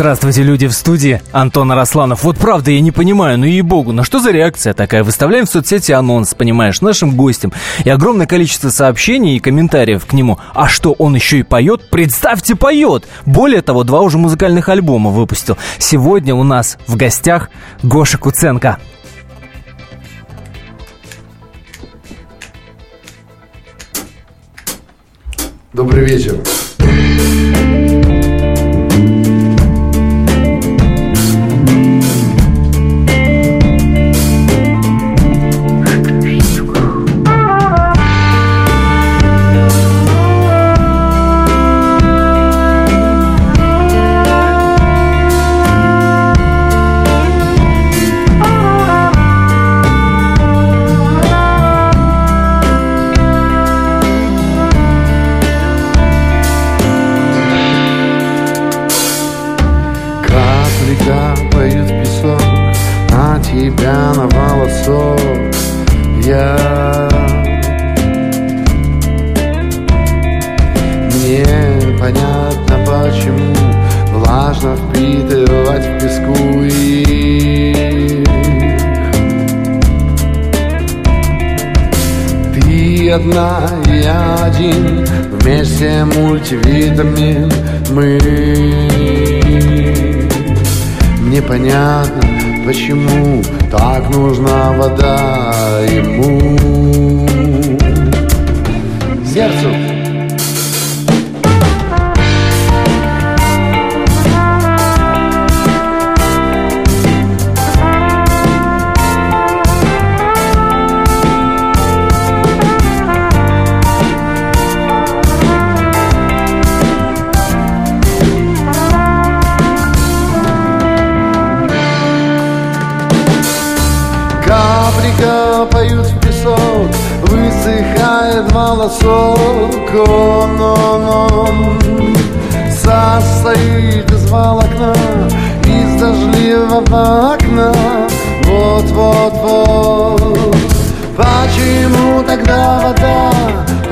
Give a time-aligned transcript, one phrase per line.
[0.00, 1.20] Здравствуйте, люди в студии.
[1.30, 2.24] Антон Арасланов.
[2.24, 5.04] Вот правда, я не понимаю, ну ей-богу, на что за реакция такая?
[5.04, 7.52] Выставляем в соцсети анонс, понимаешь, нашим гостям.
[7.84, 10.38] И огромное количество сообщений и комментариев к нему.
[10.54, 11.90] А что, он еще и поет?
[11.90, 13.06] Представьте, поет!
[13.26, 15.58] Более того, два уже музыкальных альбома выпустил.
[15.76, 17.50] Сегодня у нас в гостях
[17.82, 18.78] Гоша Куценко.
[25.74, 26.42] Добрый вечер.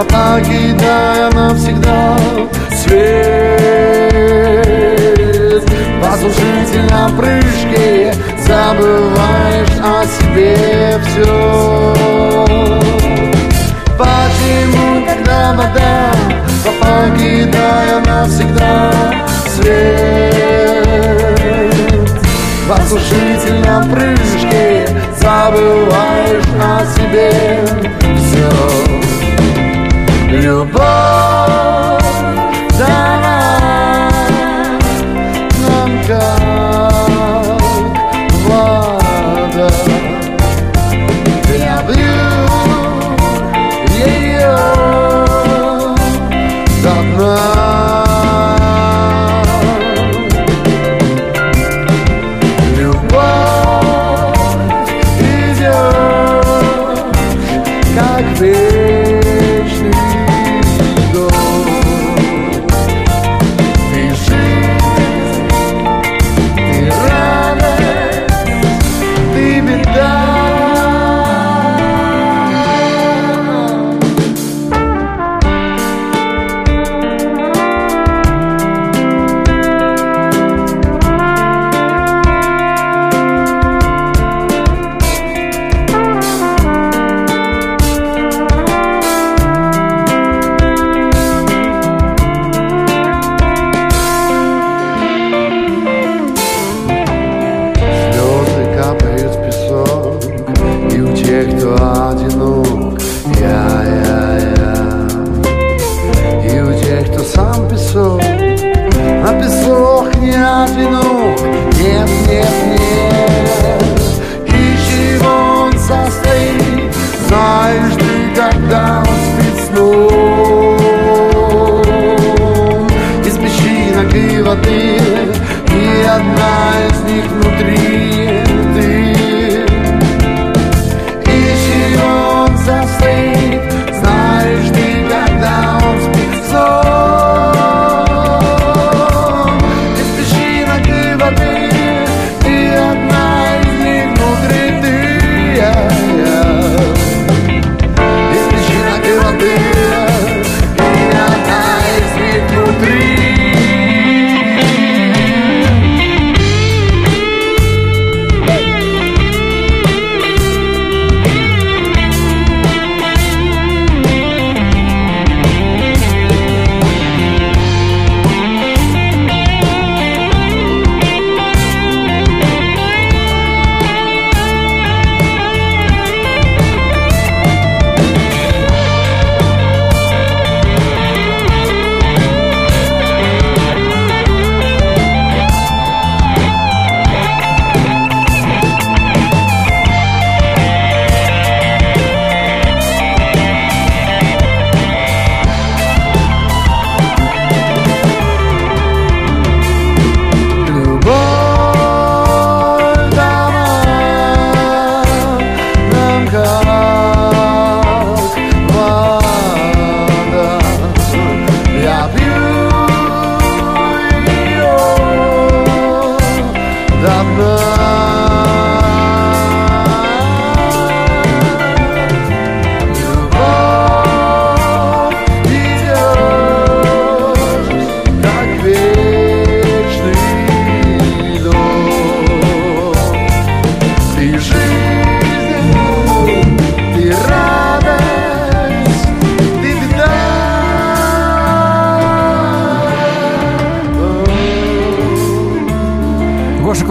[0.04, 2.16] Покидая навсегда
[2.70, 4.38] свет.
[6.00, 11.94] Послушатель на прыжке забываешь о себе все
[13.98, 16.12] Почему тогда вода,
[16.80, 18.92] покидая навсегда
[19.56, 20.98] свет?
[22.68, 24.86] Послушатель на прыжке
[25.16, 27.32] забываешь о себе
[28.16, 29.07] все
[30.40, 31.07] Любовь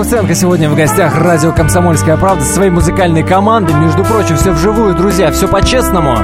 [0.07, 3.75] Гоша Куценко сегодня в гостях радио «Комсомольская правда» со своей музыкальной командой.
[3.75, 6.15] Между прочим, все вживую, друзья, все по-честному.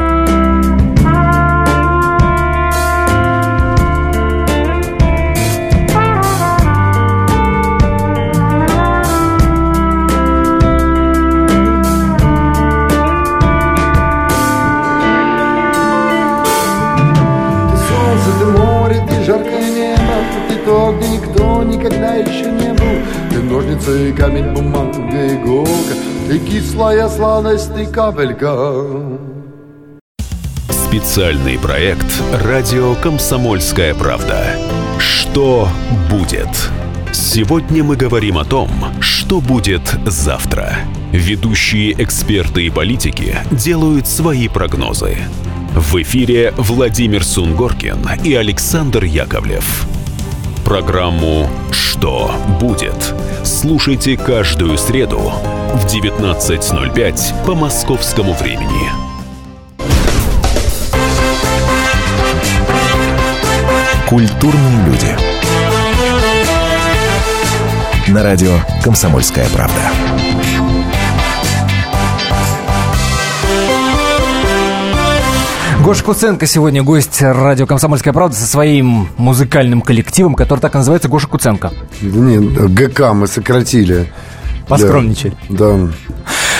[23.85, 25.93] Ты камень, бумага, иголка
[26.29, 28.79] Ты кислая сладость, ты капелька
[30.69, 32.05] Специальный проект
[32.45, 34.55] «Радио Комсомольская правда».
[34.99, 35.67] Что
[36.09, 36.47] будет?
[37.11, 38.69] Сегодня мы говорим о том,
[39.01, 40.77] что будет завтра.
[41.11, 45.17] Ведущие эксперты и политики делают свои прогнозы.
[45.75, 49.85] В эфире Владимир Сунгоркин и Александр Яковлев.
[50.63, 51.49] Программу
[51.93, 53.13] «Что будет?»
[53.43, 55.31] слушайте каждую среду
[55.73, 58.89] в 19.05 по московскому времени.
[64.09, 65.15] Культурные люди.
[68.07, 68.53] На радио
[68.83, 70.22] «Комсомольская правда».
[75.83, 81.09] Гоша Куценко сегодня гость радио «Комсомольская правда» со своим музыкальным коллективом, который так и называется
[81.09, 81.73] Гоша Куценко.
[82.01, 84.09] Нет, ГК мы сократили.
[84.69, 85.35] Поскромничали.
[85.49, 85.89] Да.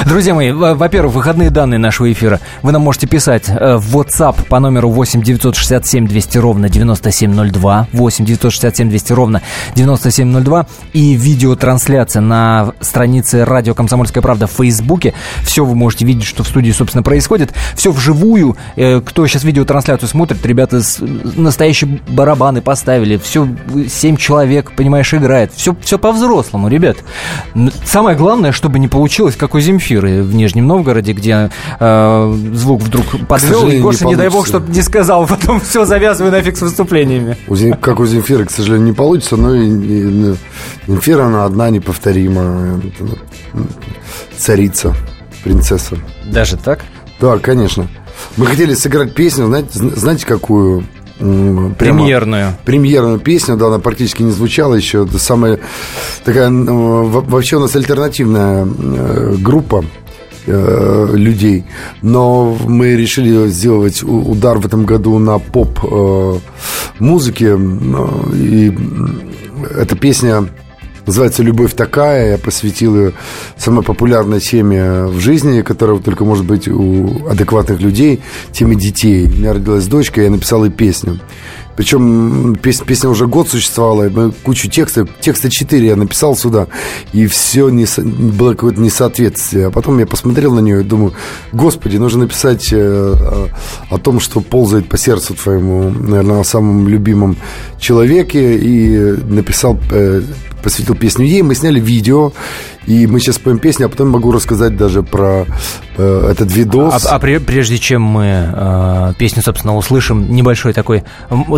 [0.05, 4.47] Друзья мои, во- во-первых, выходные данные нашего эфира вы нам можете писать э, в WhatsApp
[4.47, 9.41] по номеру 8 967 200 ровно 9702, 8 967 200 ровно
[9.75, 15.13] 9702 и видеотрансляция на странице радио «Комсомольская правда» в Фейсбуке.
[15.43, 17.53] Все вы можете видеть, что в студии, собственно, происходит.
[17.75, 18.57] Все вживую.
[18.75, 20.81] Э, Кто сейчас видеотрансляцию смотрит, ребята
[21.35, 23.17] настоящие барабаны поставили.
[23.17, 23.47] Все,
[23.89, 25.53] 7 человек, понимаешь, играет.
[25.55, 26.97] Все, все по-взрослому, ребят.
[27.85, 31.49] Самое главное, чтобы не получилось, как у Земфиры в Нижнем Новгороде, где
[31.79, 35.59] э, звук вдруг подвел, и сожалению, не Гоша, не, дай бог, чтобы не сказал, потом
[35.59, 37.37] все завязывай нафиг с выступлениями.
[37.47, 40.35] У Зем- Как у Земфиры, к сожалению, не получится, но и, и,
[40.87, 42.81] Земфира, она одна, неповторима.
[44.37, 44.95] Царица,
[45.43, 45.97] принцесса.
[46.25, 46.79] Даже так?
[47.19, 47.87] Да, конечно.
[48.37, 50.85] Мы хотели сыграть песню, знаете, зн- знаете какую?
[51.20, 52.53] Прямо- Премьерную.
[52.65, 55.05] премьерную песню, да, она практически не звучала еще.
[55.05, 55.60] Это самая
[56.25, 59.86] такая, во- вообще у нас альтернативная э, группа
[60.48, 61.63] э, людей,
[62.01, 66.39] но мы решили сделать удар в этом году на поп э,
[67.00, 67.58] музыке,
[68.34, 68.77] и
[69.77, 70.46] эта песня
[71.05, 72.31] Называется «Любовь такая».
[72.31, 73.13] Я посвятил ее
[73.57, 79.25] самой популярной теме в жизни, которая только может быть у адекватных людей, теме детей.
[79.25, 81.19] У меня родилась дочка, я написал ей песню.
[81.75, 86.68] Причем песня, песня уже год существовала, мы кучу текстов, текста 4 я написал сюда,
[87.13, 89.68] и все не, было какое-то несоответствие.
[89.68, 91.13] А потом я посмотрел на нее и думаю,
[91.51, 93.15] господи, нужно написать э,
[93.89, 97.38] о, том, что ползает по сердцу твоему, наверное, о самом любимом
[97.80, 100.22] человеке, и написал, э,
[100.62, 102.32] посвятил песню ей, мы сняли видео,
[102.86, 105.46] и мы сейчас споем песню, а потом могу рассказать даже про
[105.98, 107.06] э, этот А, видос.
[107.06, 111.03] а пре- прежде чем мы э, песню, собственно, услышим, небольшой такой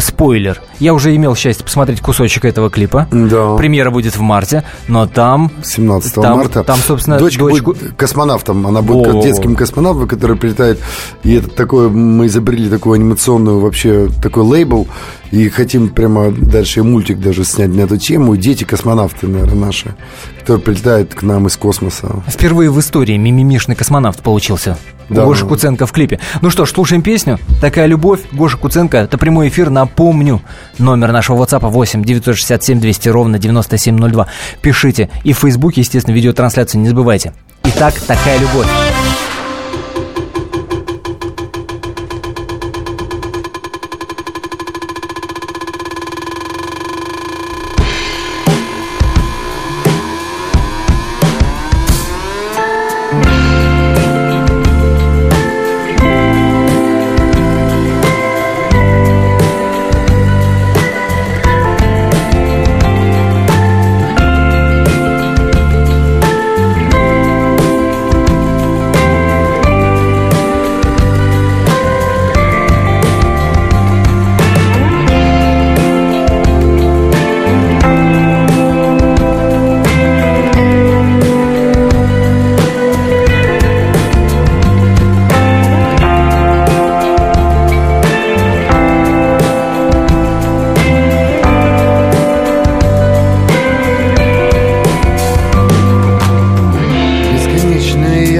[0.05, 0.61] спойлер.
[0.79, 3.07] Я уже имел счастье посмотреть кусочек этого клипа.
[3.11, 3.55] Да.
[3.55, 5.51] Премьера будет в марте, но там...
[5.63, 6.63] 17 там- марта.
[6.63, 7.73] Там, собственно, Дочка дочку...
[7.73, 8.65] будет космонавтом.
[8.67, 10.79] Она будет как детским космонавтом, который прилетает.
[11.23, 14.87] И это такое, мы изобрели такую анимационную вообще такой лейбл.
[15.35, 18.37] И хотим прямо дальше мультик даже снять на эту тему.
[18.37, 19.93] Дети космонавты, наверное, наши,
[20.39, 22.23] которые прилетают к нам из космоса.
[22.25, 24.77] Впервые в истории мимимишный космонавт получился.
[25.09, 25.23] Да.
[25.23, 26.21] У Гоши Куценко в клипе.
[26.41, 27.37] Ну что ж, слушаем песню.
[27.59, 28.21] Такая любовь.
[28.31, 28.95] Гоша Куценко.
[28.95, 29.69] Это прямой эфир.
[29.69, 30.41] Напомню.
[30.77, 34.27] Номер нашего WhatsApp 8 967 200 ровно 9702.
[34.61, 35.09] Пишите.
[35.25, 37.33] И в Фейсбуке, естественно, видеотрансляцию не забывайте.
[37.65, 38.39] Итак, такая.
[38.39, 38.67] Любовь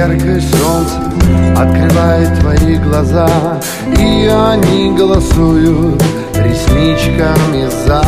[0.05, 0.97] Яркое солнце
[1.57, 3.27] открывает твои глаза
[3.97, 5.99] И они голосуют
[6.35, 8.03] ресничками за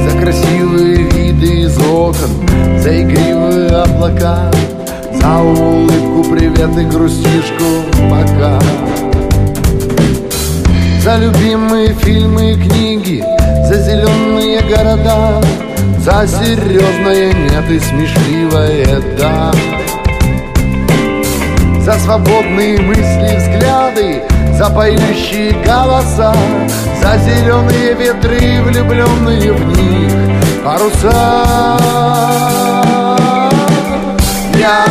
[0.00, 2.30] За красивые виды из окон
[2.78, 4.50] За игривые облака
[5.12, 8.58] За улыбку, привет и грустишку пока
[11.00, 13.22] За любимые фильмы и книги
[13.68, 15.42] За зеленые города
[15.98, 19.52] за серьезное нет и смешливое да
[21.80, 24.22] за свободные мысли, взгляды,
[24.58, 26.34] за поющие голоса,
[27.00, 30.12] за зеленые ветры, влюбленные в них
[30.64, 31.78] паруса.
[34.54, 34.84] Я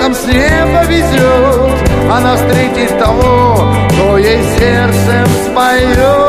[0.00, 2.10] Кому-то в этом сне повезет.
[2.10, 6.19] Она встретит того, кто ей сердцем споет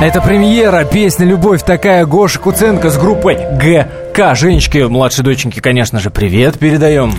[0.00, 4.34] Это премьера, песня «Любовь такая» Гоша Куценко с группой ГК.
[4.34, 7.12] Женечке, младшей доченьке, конечно же, привет передаем.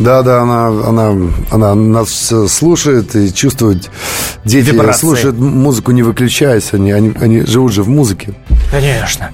[0.00, 1.14] Да, да, она, она,
[1.52, 3.88] она нас э, слушает и чувствует.
[4.44, 5.00] Дети Вибрации.
[5.00, 8.34] слушают музыку, не выключаясь, они, они, они живут же в музыке.
[8.72, 9.30] Конечно.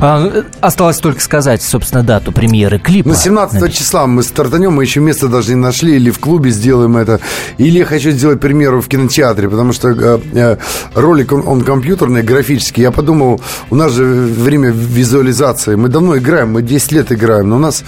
[0.00, 3.10] А, осталось только сказать, собственно, дату премьеры клипа.
[3.10, 6.96] Ну, 17 числа мы стартанем, мы еще место даже не нашли, или в клубе сделаем
[6.96, 7.20] это,
[7.58, 10.56] или я хочу сделать премьеру в кинотеатре, потому что э, э,
[10.94, 12.82] ролик, он, он компьютерный, графический.
[12.82, 13.40] Я подумал,
[13.70, 17.84] у нас же время визуализации, мы давно играем, мы 10 лет играем, но у нас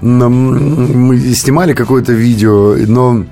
[0.00, 3.24] мы снимали какое-то видео, но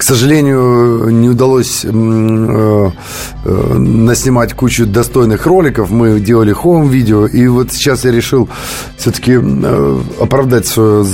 [0.00, 5.90] к сожалению, не удалось э, э, наснимать кучу достойных роликов.
[5.90, 8.48] Мы делали хоум-видео, и вот сейчас я решил
[8.96, 11.04] все-таки э, оправдать свое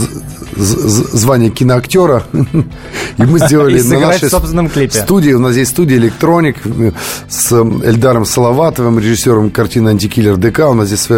[0.54, 2.24] звание киноактера.
[2.32, 5.32] И мы сделали на нашей студии.
[5.32, 6.56] У нас здесь студия «Электроник»
[7.28, 10.60] с Эльдаром Салаватовым, режиссером картины «Антикиллер ДК».
[10.70, 11.08] У нас здесь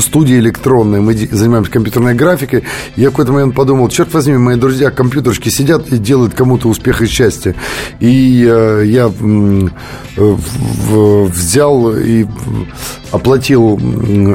[0.00, 1.00] студия электронная.
[1.00, 2.64] Мы занимаемся компьютерной графикой.
[2.96, 7.02] Я в какой-то момент подумал, черт возьми, мои друзья компьютерщики сидят и делают кому-то успех
[7.02, 7.54] и счастье.
[8.00, 9.10] И э, я
[10.16, 12.26] взял и
[13.10, 13.78] оплатил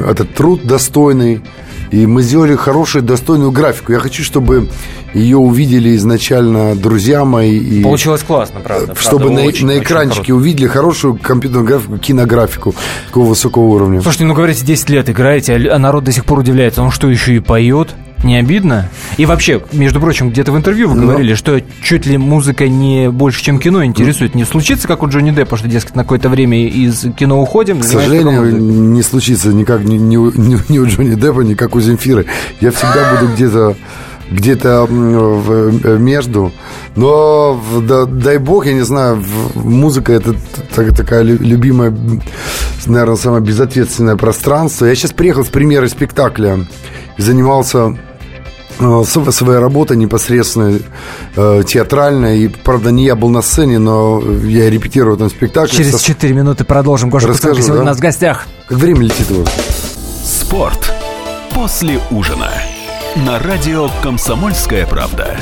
[0.08, 1.42] этот труд достойный
[1.90, 3.92] и мы сделали хорошую, достойную графику.
[3.92, 4.68] Я хочу, чтобы
[5.12, 7.58] ее увидели изначально друзья мои.
[7.58, 8.94] И Получилось классно, правда.
[8.94, 12.74] Чтобы правда, на, очень, на экранчике очень увидели хорошую компьютерную графику, кинографику
[13.06, 14.00] такого высокого уровня.
[14.02, 16.82] Слушайте, ну говорите, 10 лет играете, а народ до сих пор удивляется.
[16.82, 17.94] Он что, еще и поет?
[18.22, 18.88] Не обидно?
[19.16, 21.36] И вообще, между прочим, где-то в интервью вы говорили, Но...
[21.36, 24.34] что чуть ли музыка не больше, чем кино интересует.
[24.34, 27.80] Не случится, как у Джонни Деппа, что, дескать, на какое-то время из кино уходим?
[27.80, 31.80] К сожалению, не случится никак ни, ни, ни, ни у Джонни Деппа, ни как у
[31.80, 32.26] Земфиры.
[32.60, 33.76] Я всегда буду где-то
[34.30, 34.86] где-то
[35.98, 36.52] между.
[36.94, 40.36] Но да, дай бог, я не знаю, музыка это
[40.72, 41.92] такая любимая,
[42.86, 44.86] наверное, самое безответственное пространство.
[44.86, 46.60] Я сейчас приехал с премьеры спектакля
[47.16, 48.09] и занимался Э,
[49.30, 50.78] своя работа непосредственно
[51.36, 52.36] э, театральная.
[52.36, 55.76] И, правда, не я был на сцене, но я репетирую в этом спектакле.
[55.76, 57.10] Через 4 минуты продолжим.
[57.10, 57.82] Гоша Расскажу, сегодня да?
[57.82, 58.46] у нас в гостях.
[58.68, 59.48] Как время летит вас.
[60.24, 60.92] Спорт
[61.54, 62.50] после ужина.
[63.26, 65.36] На радио «Комсомольская правда».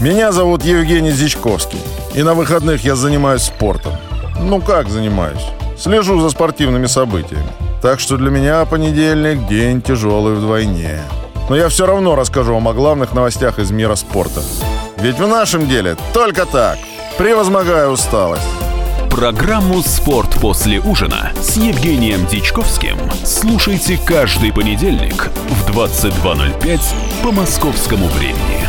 [0.00, 1.78] Меня зовут Евгений Зичковский.
[2.14, 3.92] И на выходных я занимаюсь спортом.
[4.40, 5.44] Ну как занимаюсь?
[5.78, 7.46] Слежу за спортивными событиями.
[7.82, 11.00] Так что для меня понедельник день тяжелый вдвойне
[11.50, 14.40] но я все равно расскажу вам о главных новостях из мира спорта.
[14.98, 16.78] Ведь в нашем деле только так,
[17.18, 18.46] превозмогая усталость.
[19.10, 26.80] Программу «Спорт после ужина» с Евгением Дичковским слушайте каждый понедельник в 22.05
[27.24, 28.60] по московскому времени.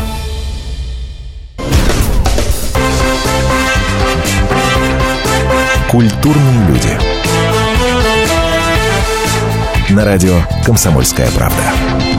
[5.88, 6.98] Культурные люди.
[9.90, 12.11] На радио «Комсомольская правда».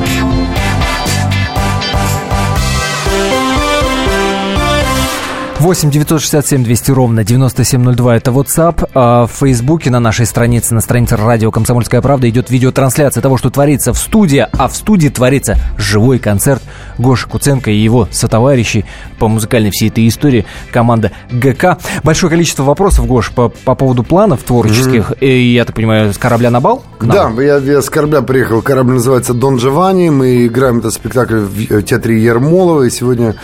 [5.63, 8.89] 8 967 200 ровно 9702 это WhatsApp.
[8.93, 13.49] А в Фейсбуке на нашей странице, на странице радио «Комсомольская правда» идет видеотрансляция того, что
[13.49, 16.61] творится в студии, а в студии творится живой концерт
[16.97, 18.83] Гоши Куценко и его сотоварищей
[19.19, 21.77] по музыкальной всей этой истории, команда ГК.
[22.03, 25.11] Большое количество вопросов, Гош, по, по поводу планов творческих.
[25.11, 25.25] Mm-hmm.
[25.25, 26.83] И, я так понимаю, с корабля на бал?
[26.99, 28.61] Да, я, я с корабля приехал.
[28.61, 30.09] Корабль называется «Дон Джованни».
[30.09, 32.83] Мы играем этот спектакль в театре Ермолова.
[32.83, 33.35] И сегодня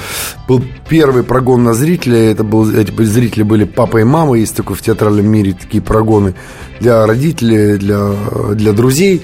[0.50, 2.32] был первый прогон на зрителей зрители.
[2.32, 4.36] Это был, эти зрители были папа и мама.
[4.38, 6.34] Есть такой в театральном мире такие прогоны
[6.80, 8.12] для родителей, для,
[8.54, 9.22] для друзей.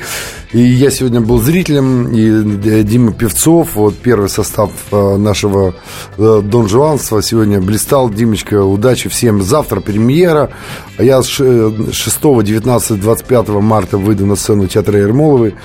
[0.56, 5.76] И я сегодня был зрителем, и Дима Певцов, вот первый состав э, нашего
[6.18, 8.10] э, Дон Жуанства сегодня блистал.
[8.10, 9.42] Димочка, удачи всем.
[9.42, 10.52] Завтра премьера.
[10.98, 11.44] А я с 6,
[11.92, 15.56] 19, 25 марта выйду на сцену театра Ермоловой.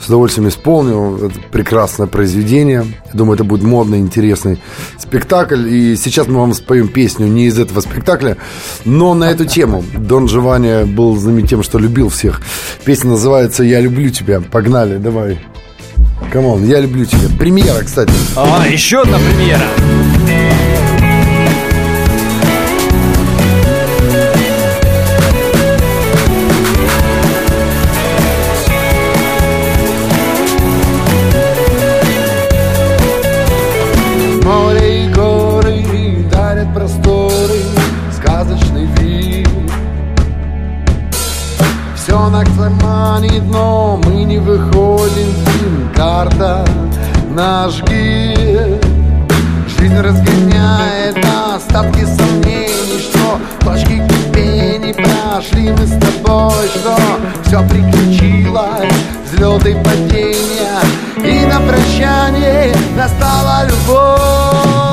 [0.00, 1.26] С удовольствием исполню.
[1.26, 2.86] Это прекрасное произведение.
[3.12, 4.58] Думаю, это будет модный, интересный
[4.98, 5.68] спектакль.
[5.68, 8.38] И сейчас мы вам споем песню не из этого спектакля,
[8.84, 9.84] но на эту тему.
[9.94, 12.40] Дон Джованни был знаменит тем, что любил всех.
[12.84, 14.40] Песня называется «Я люблю тебя».
[14.40, 15.38] Погнали, давай.
[16.32, 17.28] Come on, я люблю тебя.
[17.38, 18.12] Премьера, кстати.
[18.36, 19.62] А, еще одна премьера.
[47.38, 48.84] Наш гид
[49.68, 51.16] Жизнь разгоняет
[51.54, 56.96] остатки сомнений Что точки кипений прошли мы с тобой Что
[57.44, 58.92] все приключилось,
[59.24, 60.80] взлеты падения.
[61.16, 64.87] И на прощание настала любовь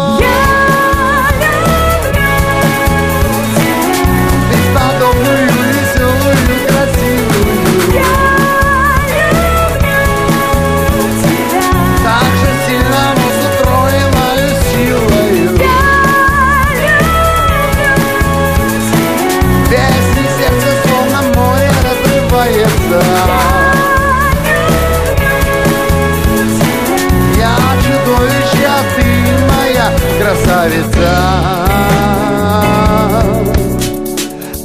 [30.66, 31.10] красавица.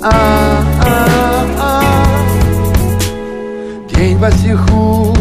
[0.02, 1.82] А-а-а.
[3.92, 5.14] День по стиху,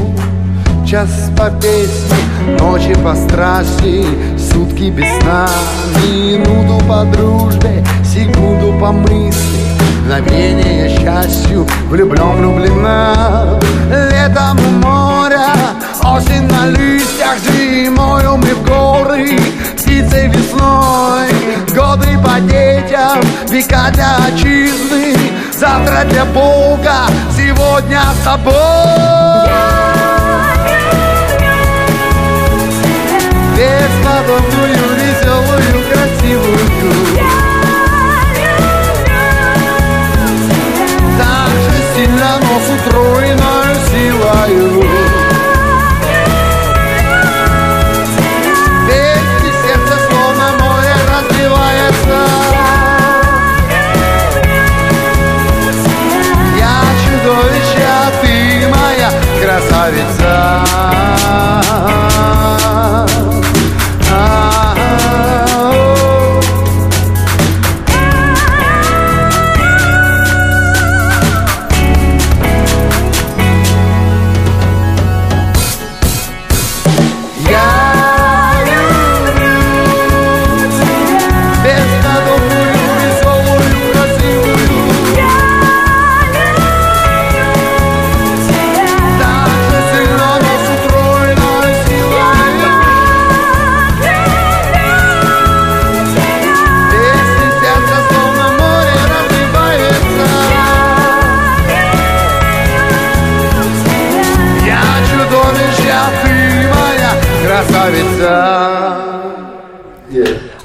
[0.85, 2.17] час по песне,
[2.59, 4.05] ночи по страсти,
[4.37, 5.47] сутки без сна,
[5.97, 9.59] минуту по дружбе, секунду по мысли,
[10.03, 13.59] мгновение счастью, влюблен, влюблена.
[13.89, 15.53] Летом у моря,
[16.03, 19.39] осень на листьях, зимою мы в горы,
[20.19, 21.29] птицей весной,
[21.73, 25.15] годы по детям, века для отчизны,
[25.53, 28.53] завтра для Бога, сегодня с тобой.
[33.55, 36.08] Бесподобную, веселую, красивую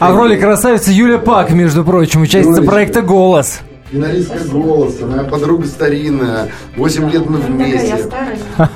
[0.04, 2.70] А в роли красавицы Юля Пак, между прочим, участница Юлечка.
[2.70, 3.60] проекта «Голос».
[3.90, 6.48] Финалистка голоса, моя подруга старинная.
[6.76, 7.94] Восемь лет мы вместе.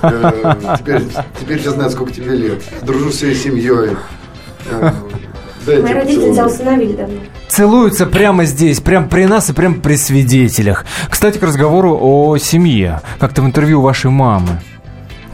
[0.03, 1.03] Э, Теперь,
[1.41, 2.63] теперь я знаю, сколько тебе лет.
[2.83, 3.91] Дружу с своей семьей.
[4.71, 4.91] Э,
[5.67, 6.33] Мои родители поцелуй.
[6.35, 7.17] тебя усыновили давно.
[7.49, 10.87] Целуются прямо здесь, прямо при нас и прямо при свидетелях.
[11.11, 13.01] Кстати, к разговору о семье.
[13.19, 14.61] Как-то в интервью вашей мамы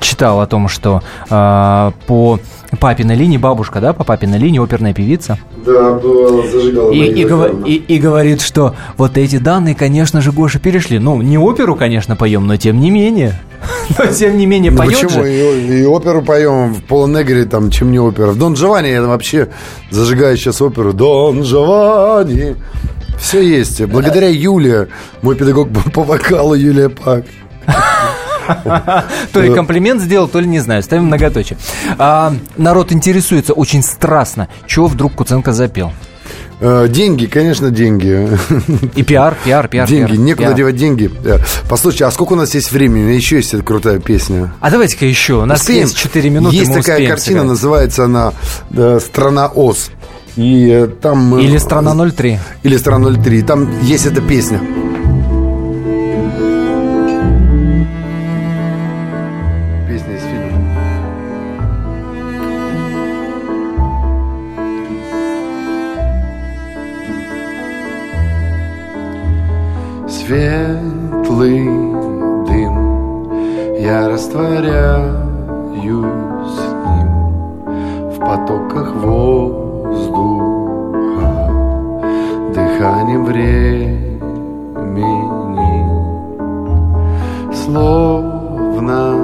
[0.04, 2.38] читал о том, что а, по
[2.78, 6.92] папиной линии, бабушка, да, по папиной линии оперная певица, Да, была зажигала.
[6.92, 7.64] и, и Захаровна.
[7.66, 10.98] и- и говорит, что вот эти данные, конечно же, Гоша перешли.
[10.98, 13.40] Ну, не оперу, конечно, поем, но тем не менее.
[13.98, 15.10] Но тем не менее, Ну поет почему?
[15.24, 15.32] же.
[15.32, 18.32] И, и оперу поем в Полонегре, там, чем не опера.
[18.32, 19.48] В Дон Джованни я вообще
[19.90, 20.92] зажигаю сейчас оперу.
[20.92, 22.56] Дон Джованни.
[23.18, 23.82] Все есть.
[23.86, 24.88] Благодаря Юле,
[25.22, 27.24] мой педагог по вокалу Юлия Пак.
[29.32, 30.82] То ли комплимент сделал, то ли не знаю.
[30.82, 31.58] Ставим многоточие.
[31.98, 34.48] А, народ интересуется очень страстно.
[34.66, 35.92] Чего вдруг Куценко запел?
[36.60, 38.28] Э, деньги, конечно, деньги.
[38.94, 39.88] И пиар, пиар, пиар.
[39.88, 40.56] деньги, пиар, некуда пиар.
[40.56, 41.10] девать деньги.
[41.24, 43.10] Э, Послушайте, а сколько у нас есть времени?
[43.12, 44.54] Еще есть эта крутая песня.
[44.60, 45.42] А давайте-ка еще.
[45.42, 45.82] У нас Успеем?
[45.82, 46.54] есть 4 минуты.
[46.56, 47.48] Есть такая успеем картина, сыграть.
[47.48, 48.32] называется она
[48.70, 49.90] э, «Страна Оз».
[50.36, 51.34] И э, там...
[51.36, 52.38] э, Или страна 03.
[52.62, 53.42] Или «Страна 03».
[53.42, 54.60] Там есть эта песня.
[70.26, 71.68] Светлый
[72.46, 72.74] дым,
[73.78, 75.12] я растворяюсь
[76.48, 77.10] с ним
[78.08, 80.16] в потоках воздуха,
[82.54, 84.14] дыханием времени,
[87.52, 89.23] словно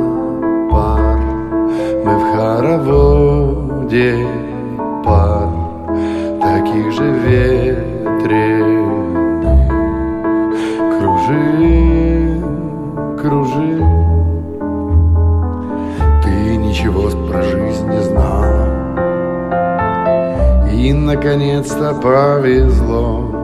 [21.11, 23.35] наконец-то, повезло.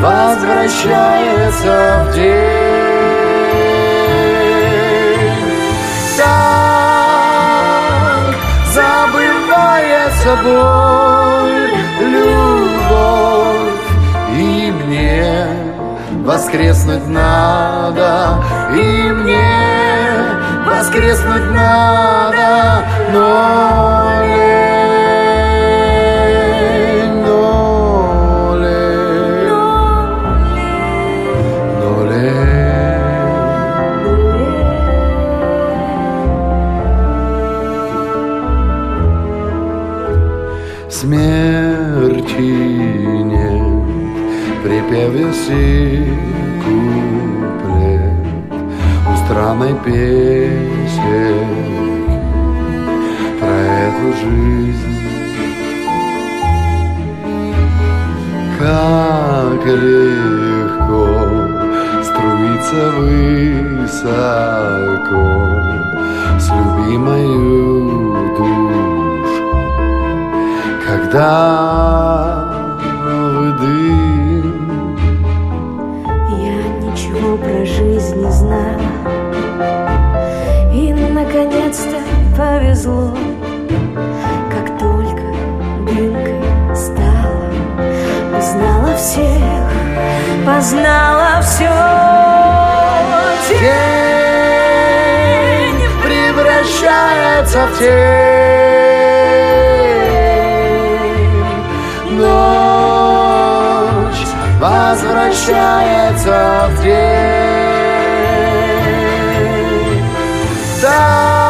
[0.01, 1.75] возвращается
[2.09, 2.76] в день
[10.43, 13.57] боль, любовь
[14.37, 15.47] И мне
[16.25, 18.43] воскреснуть надо
[18.75, 19.67] И мне
[20.67, 24.96] воскреснуть надо, но лень,
[45.27, 46.17] припеве
[46.65, 48.13] куплет
[49.11, 51.21] у странной песни
[53.41, 54.95] про эту жизнь.
[58.59, 61.05] Как легко
[62.03, 64.07] струиться высоко
[66.39, 67.75] с любимою
[68.37, 69.47] душу,
[70.87, 72.16] когда
[90.47, 91.69] познала все
[93.49, 93.67] Тень
[96.03, 97.87] превращается в тень.
[102.19, 102.37] Ночь
[104.61, 106.37] возвращается
[106.71, 108.07] в день
[110.81, 111.47] Так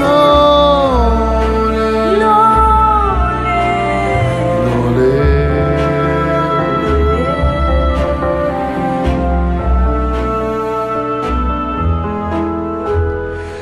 [0.00, 0.14] но.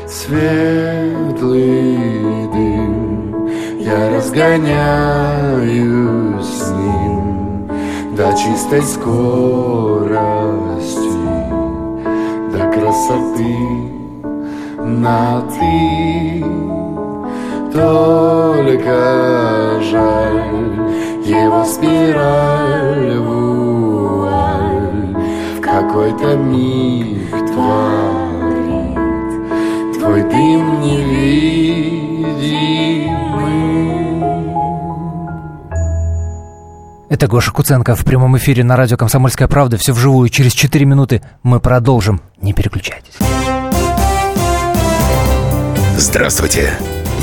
[0.09, 1.68] Светлый
[2.53, 2.92] дым
[3.79, 5.21] Я разгоняю
[8.42, 10.18] чистой скорости
[12.52, 13.57] До красоты
[14.78, 16.44] на ты
[17.72, 18.94] Только
[19.90, 20.40] жаль
[21.24, 25.16] Его спираль вуаль
[25.57, 28.98] В какой-то миг творит
[29.98, 30.71] Твой дым
[37.22, 39.76] Это Гоша Куценко в прямом эфире на радио «Комсомольская правда».
[39.76, 40.28] Все вживую.
[40.28, 42.20] Через 4 минуты мы продолжим.
[42.40, 43.14] Не переключайтесь.
[45.96, 46.72] Здравствуйте,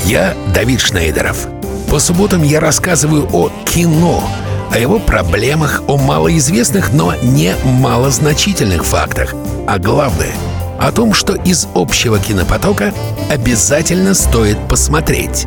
[0.06, 1.48] я Давид Шнейдеров.
[1.90, 4.24] По субботам я рассказываю о кино,
[4.72, 9.34] о его проблемах, о малоизвестных, но не малозначительных фактах.
[9.68, 10.32] А главное–
[10.80, 12.94] о том, что из общего кинопотока
[13.28, 15.46] обязательно стоит посмотреть.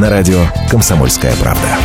[0.00, 0.38] На радио
[0.70, 1.76] «Комсомольская правда».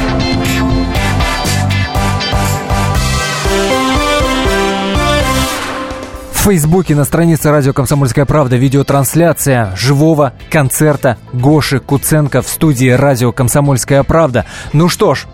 [6.31, 13.33] В Фейсбуке на странице радио «Комсомольская правда» видеотрансляция живого концерта Гоши Куценко в студии радио
[13.33, 14.45] «Комсомольская правда».
[14.71, 15.25] Ну что ж,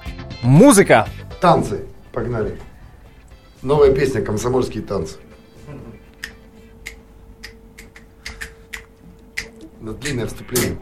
[0.42, 1.08] музыка!
[1.40, 1.86] Танцы.
[2.12, 2.58] Погнали.
[3.62, 5.18] Новая песня «Комсомольские танцы».
[9.80, 10.80] На длинное вступление.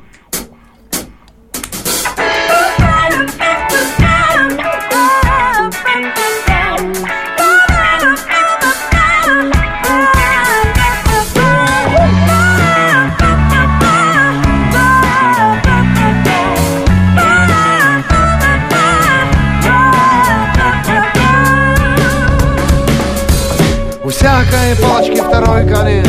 [24.49, 26.07] Всякой палочки второй конец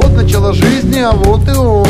[0.00, 1.86] Вот начало жизни, а вот и он.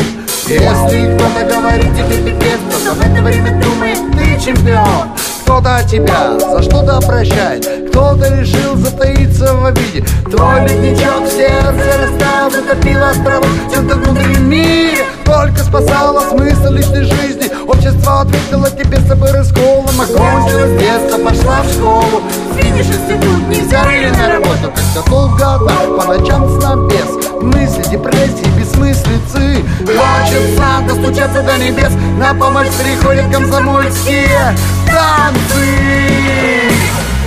[0.47, 5.09] Если кто-то говорит тебе пипец То в это время думает, ты чемпион
[5.45, 10.03] Кто-то тебя за что-то прощает Кто-то решил затаиться в обиде.
[10.23, 13.47] Твой ледничок в сердце растаял, затопил островок.
[13.67, 17.51] Где-то внутри мире только спасала смысл личной жизни.
[17.67, 20.01] Общество ответило тебе с собой расколом.
[20.01, 22.23] Окончилось детство, пошла в школу.
[22.57, 24.73] Финиш институт, не взяли на работу.
[24.95, 29.63] Когда долго по ночам сна без Мысли, депрессии, бессмыслицы.
[29.85, 34.55] Хочется достучаться до небес На помощь приходят комсомольские
[34.87, 35.65] танцы.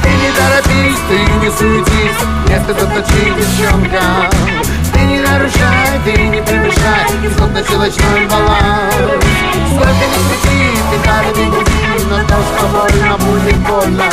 [0.02, 4.28] Ты не торопись, ты не суетись Место заточи, девчонка
[4.92, 8.94] Ты не нарушай, ты не превышай Кислотно-щелочной баланс.
[9.70, 10.58] Сколько не крути,
[10.90, 14.04] педали не крути Но то, что больно, будет больно.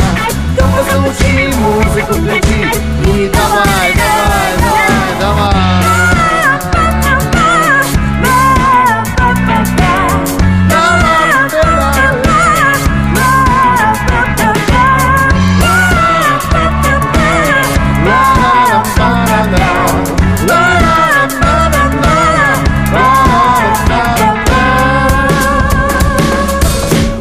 [0.56, 2.72] Только заучи, музыку включи
[3.06, 4.65] И давай, давай, давай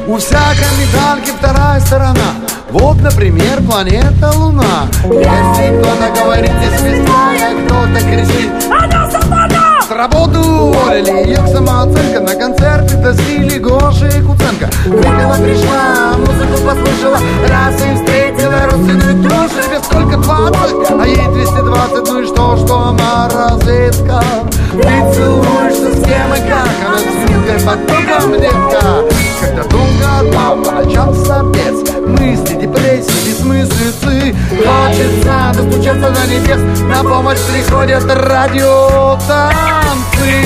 [0.07, 2.44] У всякой медальки вторая сторона
[2.75, 4.89] Вот, например, планета Луна.
[5.05, 8.51] Если кто-то говорит здесь свистая, кто-то кричит.
[9.87, 12.19] С работы уволили, ее самооценка.
[12.19, 14.69] На концерты тащили Гоша и Куценко.
[14.87, 17.19] Выпила, пришла, музыку послушала.
[17.49, 22.79] Раз и встретила родственную душу Тебе сколько, 20, а ей 220 Ну и что, что
[22.89, 24.21] она розетка
[24.73, 26.69] Ты целуешься с кем и как?
[26.89, 29.05] Она с вилкой под боком, детка
[29.45, 34.35] когда долго там по ночам сопец Мысли, депрессии, бессмыслицы.
[34.51, 40.45] Хочется достучаться до небес На помощь приходят радио танцы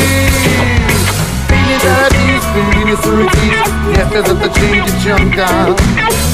[1.49, 5.49] Ты не торопись, ты не суетись Место заточи, девчонка.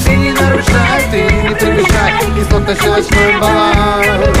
[0.05, 4.37] Ты не нарушай, ты не превышай Кислотно-щелочной баланс.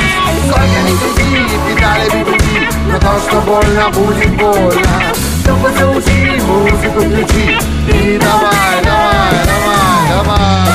[0.47, 1.25] Сколько ни крути,
[1.67, 5.01] педали бегути Но то, что больно, будет больно.
[5.45, 7.59] Только заучи, музыку включи.
[7.87, 9.74] И давай, давай, давай,
[10.09, 10.65] давай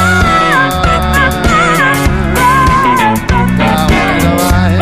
[3.58, 4.80] Давай, давай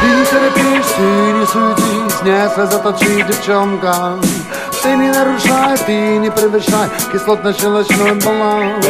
[0.00, 1.02] Ты не торопись, ты
[1.32, 4.18] не суетись, не сосредоточи, девчонка
[4.82, 8.86] Ты не нарушай, ты не превышай кислотно-щелочной баланс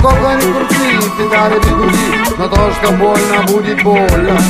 [0.00, 4.40] Сколько ни крути, педали бегути, но то, что больно, будет больно.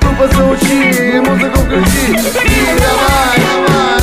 [0.00, 2.12] Тупо заучи, музыку включи.
[2.12, 3.36] И давай,
[3.66, 4.01] давай,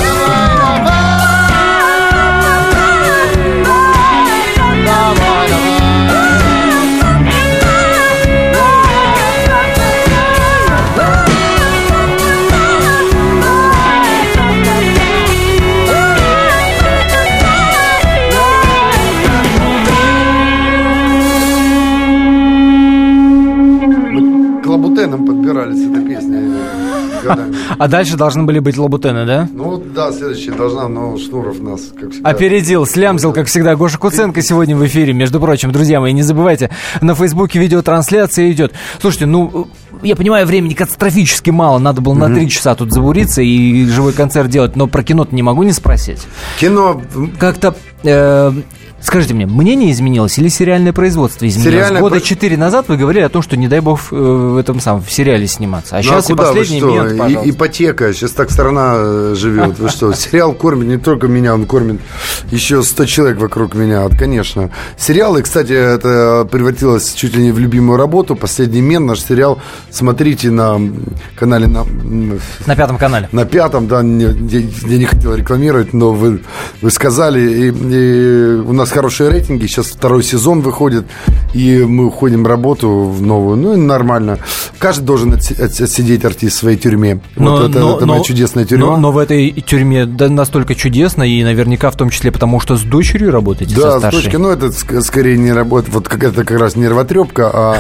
[25.60, 27.56] подбирались с этой песней годами.
[27.78, 29.48] А дальше должны были быть лабутены, да?
[29.54, 32.30] Ну да, следующая должна, но Шнуров нас, как всегда.
[32.30, 33.76] Опередил, слямзил, как всегда.
[33.76, 35.14] Гоша Куценко сегодня в эфире.
[35.14, 36.70] Между прочим, друзья мои, не забывайте,
[37.02, 38.74] на Фейсбуке видеотрансляция идет.
[39.02, 39.68] Слушайте, ну,
[40.02, 41.80] я понимаю, времени катастрофически мало.
[41.80, 44.76] Надо было на три часа тут забуриться и живой концерт делать.
[44.76, 46.26] Но про кино не могу не спросить.
[46.60, 47.02] Кино,
[47.38, 47.76] Как-то...
[48.04, 48.52] э,
[49.02, 51.74] Скажите мне, мнение изменилось или сериальное производство изменилось?
[51.74, 54.58] Сериальное Года про- четыре назад вы говорили о том, что не дай бог э, в
[54.58, 55.96] этом самом в сериале сниматься.
[55.96, 59.34] А ну, сейчас а куда и вы последний минут, И- ипотека, сейчас так страна э,
[59.38, 59.80] живет.
[59.80, 62.02] Вы что, сериал кормит не только меня, он кормит
[62.52, 64.70] еще 100 человек вокруг меня, конечно.
[64.98, 68.36] Сериалы, кстати, это превратилось чуть ли не в любимую работу.
[68.36, 69.60] Последний мен, наш сериал,
[69.92, 70.80] смотрите на
[71.38, 71.86] канале на,
[72.66, 73.30] На пятом канале.
[73.32, 76.42] на пятом, да, я не хотел рекламировать, но вы,
[76.82, 81.06] вы сказали, и, и у нас хорошие рейтинги, сейчас второй сезон выходит,
[81.54, 84.40] и мы уходим в работу в новую, ну и нормально.
[84.78, 87.20] Каждый должен отси- отси- отсидеть артист в своей тюрьме.
[87.36, 88.88] вот это, это моя чудесная тюрьма.
[88.92, 92.76] Но, но в этой тюрьме да, настолько чудесно, и наверняка в том числе потому, что
[92.78, 96.44] с дочерью работаете, Да, с дочкой, ну это ск- скорее не работа, вот как это
[96.44, 97.78] как раз нервотрепка, а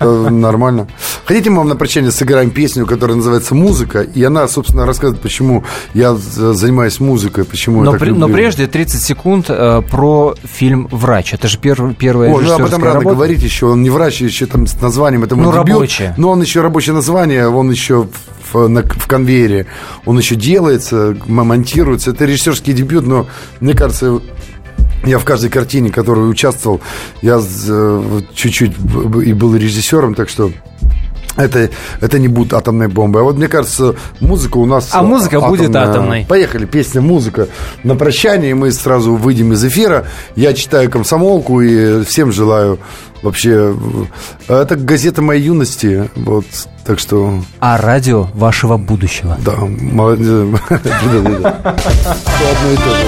[0.00, 0.88] нормально.
[1.24, 5.64] Хотите, мы вам на прощание сыграем песню, которая называется «Музыка», и она, собственно, рассказывает, почему
[5.94, 8.34] я занимаюсь музыкой, почему я Но, так при- но люблю.
[8.34, 11.34] прежде 30 секунд э, про фильм «Врач».
[11.34, 13.14] Это же пер- первая О, ну об режиссерская этом рано работа.
[13.16, 13.66] говорить еще.
[13.66, 15.24] Он не врач, еще там с названием.
[15.24, 15.54] Это Ну, дебют.
[15.68, 16.14] рабочее.
[16.16, 18.04] Но он еще рабочее название, он еще
[18.52, 19.66] в, в- на- в конвейере.
[20.04, 22.10] Он еще делается, монтируется.
[22.10, 23.26] Это режиссерский дебют, но
[23.60, 24.20] мне кажется,
[25.04, 26.80] я в каждой картине, в которой участвовал,
[27.22, 28.72] я э, чуть-чуть
[29.24, 30.50] и был режиссером, так что
[31.36, 31.68] это,
[32.00, 33.22] это не будет атомной бомбой.
[33.22, 34.90] А вот мне кажется, музыка у нас...
[34.92, 36.26] А музыка будет атомной.
[36.28, 37.48] Поехали, песня «Музыка».
[37.82, 40.06] На прощание мы сразу выйдем из эфира.
[40.36, 42.78] Я читаю «Комсомолку» и всем желаю
[43.22, 43.74] вообще...
[44.48, 46.08] э, Это газета моей юности.
[46.14, 46.46] Вот,
[46.86, 47.40] так что...
[47.58, 49.36] А радио вашего будущего.
[49.44, 50.28] Да, молодец.
[50.68, 50.90] Одно
[52.72, 53.06] и то же.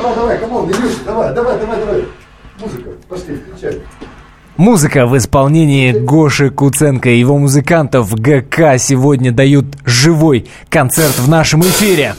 [0.00, 2.04] Давай, давай, come on, Илюша, давай, давай, давай, давай.
[2.58, 3.82] Музыка, пошли, включай.
[4.56, 11.60] Музыка в исполнении Гоши Куценко и его музыкантов ГК сегодня дают живой концерт в нашем
[11.60, 12.14] эфире.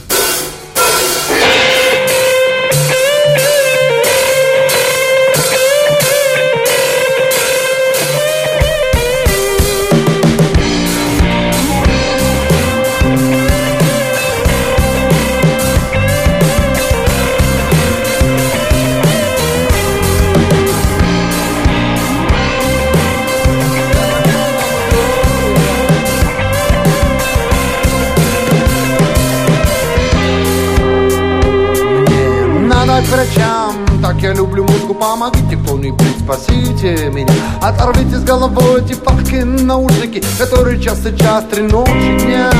[34.92, 37.32] Музыку, помогите кто-нибудь, спасите меня.
[37.60, 42.50] Оторвите с головой эти пахки наушники Которые час час, три ночи дня.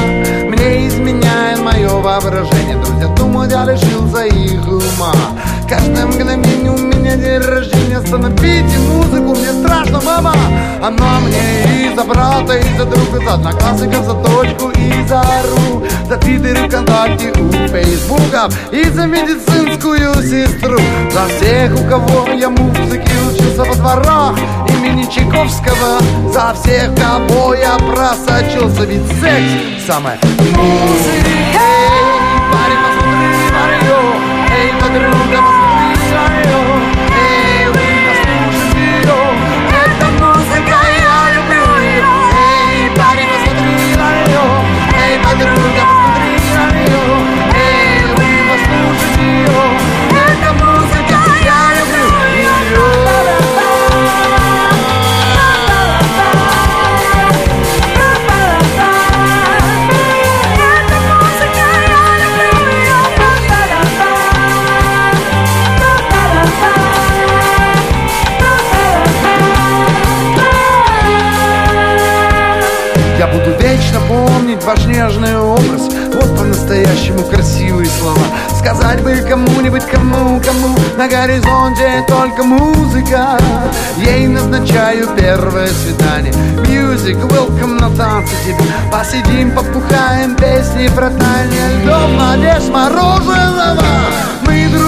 [0.49, 5.13] Мне изменяет мое воображение Друзья думают, я лишился их ума
[5.73, 7.97] Каждое мгновение у меня день рождения.
[7.97, 10.35] Остановите музыку, мне страшно, мама.
[10.83, 15.83] Она мне и за брата, и за друга За одноклассника, за дочку и за ру
[16.11, 20.79] За твиттеры, вконтакте, у фейсбука И за медицинскую сестру.
[21.11, 24.37] За всех, у кого я музыки учился во дворах
[24.69, 26.01] Имени Чайковского.
[26.35, 30.19] За всех, кого я просочился Ведь секс самое.
[30.39, 31.31] Музыка!
[31.55, 32.13] Эй,
[32.53, 35.52] парень, посмотри на Эй, подруга,
[73.63, 75.83] вечно помнить ваш нежный образ.
[76.15, 78.23] Вот по-настоящему красивые слова.
[78.59, 83.39] Сказать бы кому-нибудь, кому, кому На горизонте только музыка.
[83.97, 86.33] Ей назначаю первое свидание.
[86.67, 88.65] Music, welcome на танцы тебе.
[88.91, 91.85] Посидим, попухаем песни про тайны.
[91.85, 93.83] Льдов, надежд, мороженого.
[94.47, 94.82] Мы друг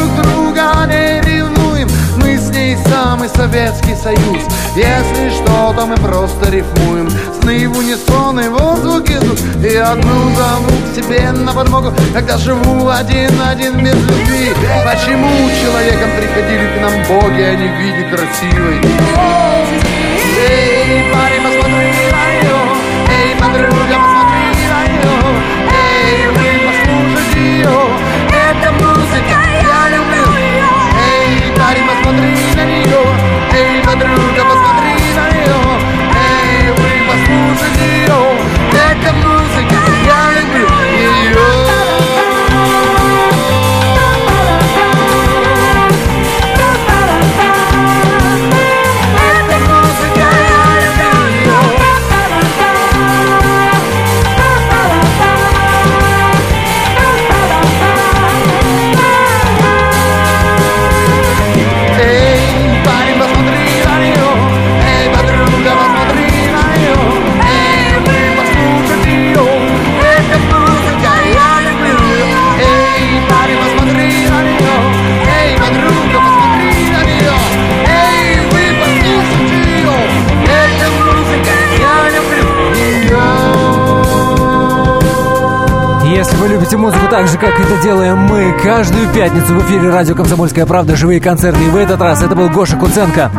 [2.89, 4.43] самый Советский Союз.
[4.75, 7.09] Если что-то мы просто рифмуем
[7.41, 12.89] Сны в унисон и воздух идут И одну зову к себе на подмогу Когда живу
[12.89, 14.53] один-один без любви.
[14.85, 15.31] Почему
[15.63, 18.81] человеком приходили к нам боги, а не в красивой
[20.37, 22.59] Эй, парень, посмотри на неё
[23.11, 24.14] Эй, подруга, посмотри
[87.15, 91.63] так же, как это делаем мы, каждую пятницу в эфире радио «Комсомольская правда» живые концерты.
[91.63, 93.31] И в этот раз это был Гоша Куценко.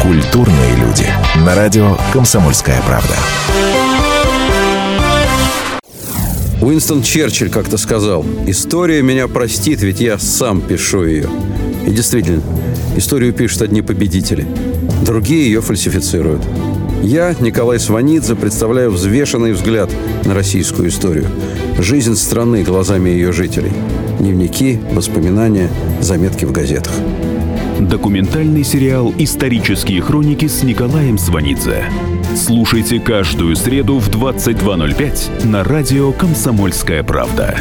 [0.00, 1.06] Культурные люди.
[1.44, 3.16] На радио «Комсомольская правда».
[6.62, 11.28] Уинстон Черчилль как-то сказал, «История меня простит, ведь я сам пишу ее».
[11.86, 12.42] И действительно,
[12.96, 14.46] историю пишут одни победители,
[15.04, 16.42] другие ее фальсифицируют.
[17.02, 19.90] Я, Николай Сванидзе, представляю взвешенный взгляд
[20.24, 21.26] на российскую историю.
[21.78, 23.72] Жизнь страны глазами ее жителей.
[24.18, 25.68] Дневники, воспоминания,
[26.00, 26.92] заметки в газетах.
[27.78, 31.84] Документальный сериал «Исторические хроники» с Николаем Сванидзе.
[32.36, 37.58] Слушайте каждую среду в 22.05 на радио «Комсомольская правда».